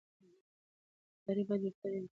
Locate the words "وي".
2.01-2.09